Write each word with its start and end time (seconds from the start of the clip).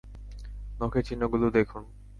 নখের 0.79 1.03
চিহ্নগুলো 1.07 1.45
দেখুন। 1.49 1.83